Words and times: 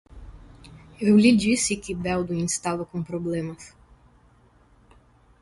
Eu 0.99 1.15
lhe 1.15 1.31
disse 1.35 1.75
que 1.77 1.93
Baldwin 1.93 2.43
estava 2.43 2.83
com 2.83 3.03
problemas. 3.03 3.75